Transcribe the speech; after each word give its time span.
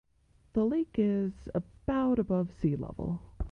The 0.53 0.65
lake 0.65 0.95
is 0.97 1.47
about 1.53 2.17
above 2.17 2.49
sea 2.51 2.75
level. 2.75 3.21